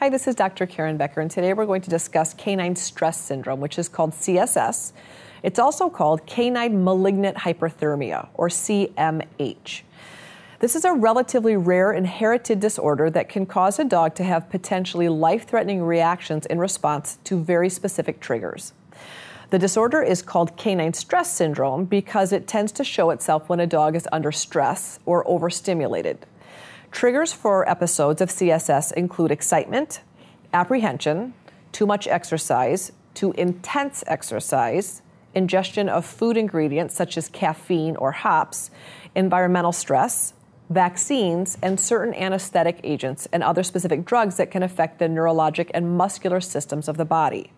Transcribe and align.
Hi, 0.00 0.08
this 0.08 0.26
is 0.26 0.34
Dr. 0.34 0.64
Karen 0.64 0.96
Becker, 0.96 1.20
and 1.20 1.30
today 1.30 1.52
we're 1.52 1.66
going 1.66 1.82
to 1.82 1.90
discuss 1.90 2.32
canine 2.32 2.74
stress 2.74 3.20
syndrome, 3.20 3.60
which 3.60 3.78
is 3.78 3.86
called 3.86 4.12
CSS. 4.12 4.92
It's 5.42 5.58
also 5.58 5.90
called 5.90 6.24
canine 6.24 6.82
malignant 6.82 7.36
hyperthermia, 7.36 8.28
or 8.32 8.48
CMH. 8.48 9.82
This 10.60 10.74
is 10.74 10.86
a 10.86 10.94
relatively 10.94 11.54
rare 11.54 11.92
inherited 11.92 12.60
disorder 12.60 13.10
that 13.10 13.28
can 13.28 13.44
cause 13.44 13.78
a 13.78 13.84
dog 13.84 14.14
to 14.14 14.24
have 14.24 14.48
potentially 14.48 15.10
life 15.10 15.46
threatening 15.46 15.82
reactions 15.82 16.46
in 16.46 16.58
response 16.58 17.18
to 17.24 17.38
very 17.38 17.68
specific 17.68 18.20
triggers. 18.20 18.72
The 19.50 19.58
disorder 19.58 20.00
is 20.00 20.22
called 20.22 20.56
canine 20.56 20.94
stress 20.94 21.30
syndrome 21.30 21.84
because 21.84 22.32
it 22.32 22.48
tends 22.48 22.72
to 22.72 22.84
show 22.84 23.10
itself 23.10 23.50
when 23.50 23.60
a 23.60 23.66
dog 23.66 23.94
is 23.94 24.08
under 24.10 24.32
stress 24.32 24.98
or 25.04 25.28
overstimulated. 25.28 26.24
Triggers 26.90 27.32
for 27.32 27.68
episodes 27.68 28.20
of 28.20 28.28
CSS 28.30 28.92
include 28.92 29.30
excitement, 29.30 30.00
apprehension, 30.52 31.34
too 31.72 31.86
much 31.86 32.06
exercise, 32.08 32.92
too 33.14 33.32
intense 33.32 34.02
exercise, 34.06 35.00
ingestion 35.34 35.88
of 35.88 36.04
food 36.04 36.36
ingredients 36.36 36.94
such 36.94 37.16
as 37.16 37.28
caffeine 37.28 37.96
or 37.96 38.12
hops, 38.12 38.70
environmental 39.14 39.72
stress, 39.72 40.34
vaccines, 40.68 41.56
and 41.62 41.78
certain 41.78 42.12
anesthetic 42.14 42.80
agents 42.82 43.26
and 43.32 43.42
other 43.42 43.62
specific 43.62 44.04
drugs 44.04 44.36
that 44.36 44.50
can 44.50 44.62
affect 44.62 44.98
the 44.98 45.06
neurologic 45.06 45.70
and 45.72 45.96
muscular 45.96 46.40
systems 46.40 46.88
of 46.88 46.96
the 46.96 47.04
body. 47.04 47.52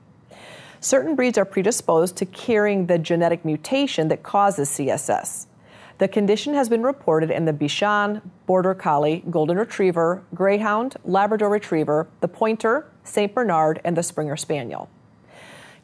Certain 0.81 1.17
breeds 1.17 1.39
are 1.39 1.45
predisposed 1.45 2.17
to 2.17 2.27
carrying 2.27 2.87
the 2.87 2.99
genetic 2.99 3.45
mutation 3.45 4.09
that 4.09 4.23
causes 4.23 4.69
CSS. 4.69 5.47
The 6.03 6.09
condition 6.09 6.55
has 6.55 6.69
been 6.69 6.83
reported 6.83 7.31
in 7.31 7.45
the 7.45 7.53
Bichon, 7.53 8.23
Border 8.47 8.75
Collie, 8.75 9.23
Golden 9.31 9.57
Retriever, 9.57 10.25
Greyhound, 10.35 10.97
Labrador 11.05 11.49
Retriever, 11.49 12.09
the 12.21 12.27
Pointer, 12.27 12.91
St. 13.05 13.33
Bernard, 13.33 13.81
and 13.85 13.97
the 13.97 14.03
Springer 14.03 14.37
Spaniel. 14.37 14.91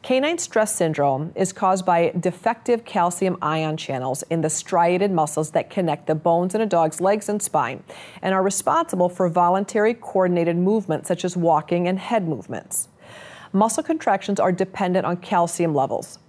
Canine 0.01 0.37
stress 0.37 0.75
syndrome 0.75 1.31
is 1.35 1.53
caused 1.53 1.85
by 1.85 2.11
defective 2.19 2.83
calcium 2.83 3.37
ion 3.41 3.77
channels 3.77 4.23
in 4.23 4.41
the 4.41 4.49
striated 4.49 5.09
muscles 5.09 5.51
that 5.51 5.69
connect 5.69 6.07
the 6.07 6.15
bones 6.15 6.53
in 6.53 6.59
a 6.59 6.65
dog's 6.65 6.99
legs 6.99 7.29
and 7.29 7.41
spine 7.41 7.81
and 8.21 8.33
are 8.33 8.43
responsible 8.43 9.07
for 9.07 9.29
voluntary 9.29 9.93
coordinated 9.93 10.57
movements 10.57 11.07
such 11.07 11.23
as 11.23 11.37
walking 11.37 11.87
and 11.87 11.97
head 11.97 12.27
movements. 12.27 12.89
Muscle 13.53 13.83
contractions 13.83 14.37
are 14.37 14.51
dependent 14.51 15.05
on 15.05 15.15
calcium 15.15 15.73
levels. 15.73 16.19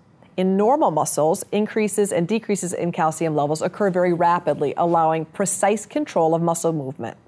In 0.41 0.57
normal 0.57 0.91
muscles, 0.91 1.45
increases 1.53 2.13
and 2.13 2.27
decreases 2.27 2.73
in 2.73 2.93
calcium 2.93 3.37
levels 3.37 3.61
occur 3.61 3.91
very 3.91 4.15
rapidly, 4.15 4.73
allowing 4.79 5.27
precise 5.27 5.85
control 5.85 6.35
of 6.35 6.41
muscle 6.41 6.73
movement. 6.73 7.19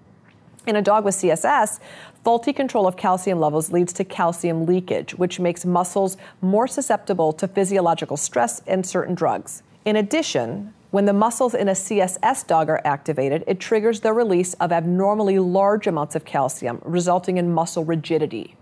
In 0.67 0.77
a 0.77 0.81
dog 0.81 1.05
with 1.05 1.17
CSS, 1.17 1.79
faulty 2.25 2.55
control 2.55 2.87
of 2.87 2.97
calcium 2.97 3.39
levels 3.39 3.71
leads 3.71 3.93
to 3.93 4.05
calcium 4.05 4.65
leakage, 4.65 5.15
which 5.17 5.39
makes 5.39 5.67
muscles 5.67 6.17
more 6.41 6.67
susceptible 6.67 7.35
to 7.35 7.47
physiological 7.47 8.17
stress 8.17 8.63
and 8.67 8.87
certain 8.87 9.15
drugs. 9.15 9.63
In 9.85 9.97
addition, 9.97 10.73
when 10.91 11.05
the 11.05 11.13
muscles 11.13 11.53
in 11.53 11.69
a 11.69 11.73
CSS 11.73 12.47
dog 12.47 12.71
are 12.71 12.81
activated, 12.83 13.45
it 13.47 13.61
triggers 13.61 14.01
the 14.01 14.15
release 14.15 14.55
of 14.55 14.73
abnormally 14.73 15.39
large 15.39 15.87
amounts 15.87 16.17
of 16.17 16.25
calcium, 16.25 16.81
resulting 16.83 17.37
in 17.37 17.53
muscle 17.53 17.85
rigidity. 17.85 18.57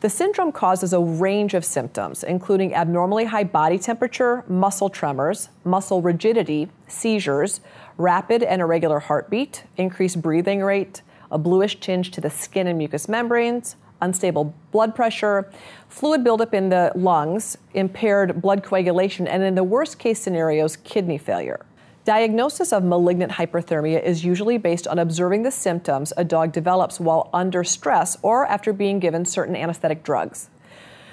The 0.00 0.08
syndrome 0.08 0.52
causes 0.52 0.92
a 0.92 1.00
range 1.00 1.54
of 1.54 1.64
symptoms, 1.64 2.22
including 2.22 2.72
abnormally 2.72 3.24
high 3.24 3.42
body 3.42 3.80
temperature, 3.80 4.44
muscle 4.46 4.88
tremors, 4.88 5.48
muscle 5.64 6.00
rigidity, 6.00 6.68
seizures, 6.86 7.60
rapid 7.96 8.44
and 8.44 8.62
irregular 8.62 9.00
heartbeat, 9.00 9.64
increased 9.76 10.22
breathing 10.22 10.62
rate, 10.62 11.02
a 11.32 11.38
bluish 11.38 11.80
tinge 11.80 12.12
to 12.12 12.20
the 12.20 12.30
skin 12.30 12.68
and 12.68 12.78
mucous 12.78 13.08
membranes, 13.08 13.74
unstable 14.00 14.54
blood 14.70 14.94
pressure, 14.94 15.50
fluid 15.88 16.22
buildup 16.22 16.54
in 16.54 16.68
the 16.68 16.92
lungs, 16.94 17.58
impaired 17.74 18.40
blood 18.40 18.62
coagulation, 18.62 19.26
and 19.26 19.42
in 19.42 19.56
the 19.56 19.64
worst 19.64 19.98
case 19.98 20.20
scenarios, 20.20 20.76
kidney 20.76 21.18
failure. 21.18 21.66
Diagnosis 22.08 22.72
of 22.72 22.84
malignant 22.84 23.32
hyperthermia 23.32 24.02
is 24.02 24.24
usually 24.24 24.56
based 24.56 24.88
on 24.88 24.98
observing 24.98 25.42
the 25.42 25.50
symptoms 25.50 26.10
a 26.16 26.24
dog 26.24 26.52
develops 26.52 26.98
while 26.98 27.28
under 27.34 27.62
stress 27.62 28.16
or 28.22 28.46
after 28.46 28.72
being 28.72 28.98
given 28.98 29.26
certain 29.26 29.54
anesthetic 29.54 30.04
drugs. 30.04 30.48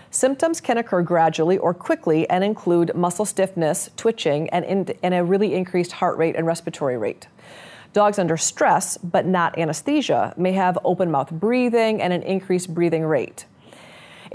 Symptoms 0.09 0.61
can 0.61 0.77
occur 0.77 1.01
gradually 1.01 1.57
or 1.57 1.73
quickly 1.73 2.29
and 2.29 2.45
include 2.45 2.95
muscle 2.95 3.25
stiffness, 3.25 3.89
twitching, 3.97 4.49
and, 4.51 4.63
in, 4.63 4.95
and 5.03 5.13
a 5.13 5.21
really 5.21 5.53
increased 5.53 5.91
heart 5.91 6.17
rate 6.17 6.37
and 6.37 6.47
respiratory 6.47 6.97
rate. 6.97 7.27
Dogs 7.91 8.17
under 8.17 8.37
stress, 8.37 8.95
but 8.97 9.25
not 9.25 9.57
anesthesia, 9.57 10.33
may 10.37 10.53
have 10.53 10.77
open 10.85 11.11
mouth 11.11 11.29
breathing 11.29 12.01
and 12.01 12.13
an 12.13 12.23
increased 12.23 12.73
breathing 12.73 13.03
rate. 13.03 13.43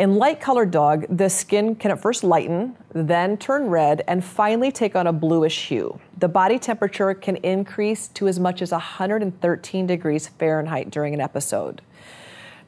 In 0.00 0.14
light 0.14 0.40
colored 0.40 0.70
dog, 0.70 1.04
the 1.14 1.28
skin 1.28 1.74
can 1.74 1.90
at 1.90 2.00
first 2.00 2.24
lighten, 2.24 2.74
then 2.94 3.36
turn 3.36 3.66
red, 3.66 4.02
and 4.08 4.24
finally 4.24 4.72
take 4.72 4.96
on 4.96 5.06
a 5.06 5.12
bluish 5.12 5.68
hue. 5.68 6.00
The 6.16 6.26
body 6.26 6.58
temperature 6.58 7.12
can 7.12 7.36
increase 7.36 8.08
to 8.08 8.26
as 8.26 8.40
much 8.40 8.62
as 8.62 8.72
113 8.72 9.86
degrees 9.86 10.26
Fahrenheit 10.26 10.88
during 10.88 11.12
an 11.12 11.20
episode. 11.20 11.82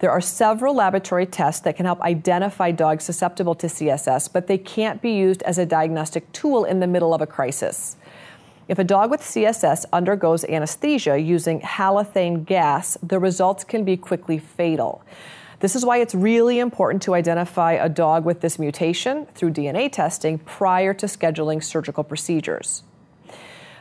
There 0.00 0.10
are 0.10 0.20
several 0.20 0.74
laboratory 0.74 1.24
tests 1.24 1.62
that 1.62 1.74
can 1.74 1.86
help 1.86 2.02
identify 2.02 2.70
dogs 2.70 3.04
susceptible 3.04 3.54
to 3.54 3.66
CSS, 3.66 4.30
but 4.30 4.46
they 4.46 4.58
can't 4.58 5.00
be 5.00 5.12
used 5.12 5.40
as 5.44 5.56
a 5.56 5.64
diagnostic 5.64 6.30
tool 6.32 6.66
in 6.66 6.80
the 6.80 6.86
middle 6.86 7.14
of 7.14 7.22
a 7.22 7.26
crisis. 7.26 7.96
If 8.68 8.78
a 8.78 8.84
dog 8.84 9.10
with 9.10 9.22
CSS 9.22 9.86
undergoes 9.90 10.44
anesthesia 10.44 11.18
using 11.18 11.62
halothane 11.62 12.44
gas, 12.44 12.98
the 13.02 13.18
results 13.18 13.64
can 13.64 13.84
be 13.84 13.96
quickly 13.96 14.36
fatal. 14.36 15.02
This 15.62 15.76
is 15.76 15.84
why 15.84 15.98
it's 15.98 16.12
really 16.12 16.58
important 16.58 17.02
to 17.04 17.14
identify 17.14 17.74
a 17.74 17.88
dog 17.88 18.24
with 18.24 18.40
this 18.40 18.58
mutation 18.58 19.26
through 19.26 19.52
DNA 19.52 19.92
testing 19.92 20.40
prior 20.40 20.92
to 20.94 21.06
scheduling 21.06 21.62
surgical 21.62 22.02
procedures. 22.02 22.82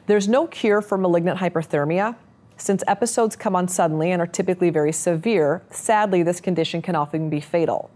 There's 0.05 0.27
no 0.27 0.45
cure 0.45 0.83
for 0.83 0.95
malignant 0.95 1.39
hyperthermia. 1.39 2.17
Since 2.55 2.83
episodes 2.85 3.35
come 3.35 3.55
on 3.55 3.67
suddenly 3.67 4.11
and 4.11 4.21
are 4.21 4.27
typically 4.27 4.69
very 4.69 4.93
severe, 4.93 5.63
sadly, 5.71 6.21
this 6.21 6.39
condition 6.39 6.83
can 6.83 6.95
often 6.95 7.31
be 7.31 7.39
fatal. 7.39 7.89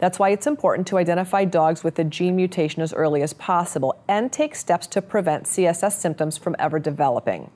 That's 0.00 0.18
why 0.18 0.28
it's 0.28 0.46
important 0.46 0.86
to 0.88 0.98
identify 0.98 1.46
dogs 1.46 1.82
with 1.82 1.94
the 1.94 2.04
gene 2.04 2.36
mutation 2.36 2.82
as 2.82 2.92
early 2.92 3.22
as 3.22 3.32
possible 3.32 4.02
and 4.06 4.30
take 4.30 4.54
steps 4.54 4.86
to 4.88 5.00
prevent 5.00 5.44
CSS 5.44 5.92
symptoms 5.92 6.36
from 6.36 6.56
ever 6.58 6.78
developing. 6.78 7.50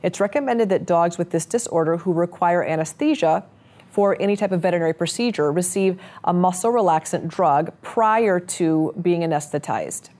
It's 0.00 0.20
recommended 0.20 0.68
that 0.68 0.86
dogs 0.86 1.18
with 1.18 1.30
this 1.30 1.44
disorder 1.44 1.96
who 1.96 2.12
require 2.12 2.62
anesthesia 2.62 3.42
for 3.90 4.16
any 4.20 4.36
type 4.36 4.52
of 4.52 4.60
veterinary 4.60 4.92
procedure 4.92 5.50
receive 5.50 6.00
a 6.24 6.32
muscle 6.32 6.70
relaxant 6.70 7.28
drug 7.28 7.72
prior 7.82 8.38
to 8.38 8.94
being 9.00 9.22
anesthetized. 9.22 10.10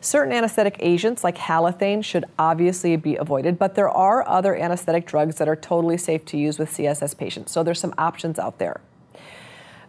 Certain 0.00 0.32
anesthetic 0.32 0.76
agents 0.80 1.22
like 1.22 1.36
halothane 1.36 2.04
should 2.04 2.24
obviously 2.38 2.96
be 2.96 3.14
avoided, 3.16 3.58
but 3.58 3.76
there 3.76 3.88
are 3.88 4.28
other 4.28 4.56
anesthetic 4.56 5.06
drugs 5.06 5.36
that 5.36 5.48
are 5.48 5.54
totally 5.54 5.96
safe 5.96 6.24
to 6.24 6.36
use 6.36 6.58
with 6.58 6.70
CSS 6.70 7.16
patients, 7.16 7.52
so 7.52 7.62
there's 7.62 7.78
some 7.78 7.94
options 7.96 8.38
out 8.38 8.58
there. 8.58 8.80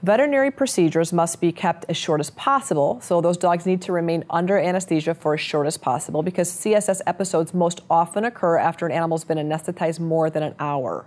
Veterinary 0.03 0.51
procedures 0.51 1.13
must 1.13 1.39
be 1.39 1.53
kept 1.53 1.85
as 1.87 1.95
short 1.95 2.19
as 2.19 2.29
possible, 2.31 2.99
so 2.99 3.21
those 3.21 3.37
dogs 3.37 3.65
need 3.65 3.81
to 3.83 3.93
remain 3.93 4.25
under 4.29 4.57
anesthesia 4.57 5.13
for 5.13 5.33
as 5.33 5.39
short 5.39 5.65
as 5.65 5.77
possible 5.77 6.21
because 6.21 6.51
CSS 6.51 6.99
episodes 7.07 7.53
most 7.53 7.79
often 7.89 8.25
occur 8.25 8.57
after 8.57 8.85
an 8.85 8.91
animal's 8.91 9.23
been 9.23 9.37
anesthetized 9.37 10.01
more 10.01 10.29
than 10.29 10.43
an 10.43 10.55
hour. 10.59 11.05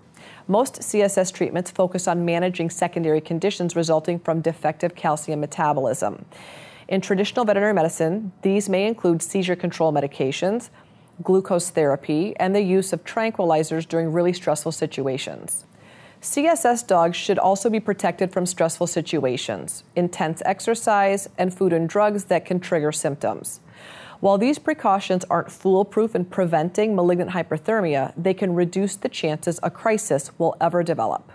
Most 0.48 0.76
CSS 0.76 1.30
treatments 1.30 1.70
focus 1.70 2.08
on 2.08 2.24
managing 2.24 2.70
secondary 2.70 3.20
conditions 3.20 3.76
resulting 3.76 4.18
from 4.18 4.40
defective 4.40 4.94
calcium 4.94 5.40
metabolism. 5.40 6.24
In 6.88 7.02
traditional 7.02 7.44
veterinary 7.44 7.74
medicine, 7.74 8.32
these 8.40 8.66
may 8.66 8.86
include 8.86 9.20
seizure 9.20 9.56
control 9.56 9.92
medications, 9.92 10.70
glucose 11.22 11.68
therapy, 11.68 12.34
and 12.36 12.56
the 12.56 12.62
use 12.62 12.94
of 12.94 13.04
tranquilizers 13.04 13.86
during 13.86 14.10
really 14.10 14.32
stressful 14.32 14.72
situations. 14.72 15.66
CSS 16.22 16.87
dogs 16.87 17.16
should 17.16 17.38
also 17.38 17.69
be 17.69 17.78
protected 17.78 18.32
from 18.32 18.47
stressful 18.47 18.87
situations, 18.87 19.85
intense 19.94 20.43
exercise, 20.44 21.29
and 21.37 21.52
food 21.52 21.73
and 21.73 21.88
drugs 21.88 22.25
that 22.25 22.44
can 22.44 22.58
trigger 22.58 22.90
symptoms. 22.90 23.61
While 24.20 24.38
these 24.38 24.58
precautions 24.58 25.25
aren't 25.29 25.52
foolproof 25.52 26.14
in 26.14 26.25
preventing 26.25 26.96
malignant 26.96 27.32
hyperthermia, 27.32 28.14
they 28.17 28.32
can 28.32 28.55
reduce 28.55 28.96
the 28.96 29.11
chances 29.11 29.61
a 29.62 29.70
crisis 29.70 30.31
will 30.38 30.56
ever 30.61 30.82
develop. 30.82 31.31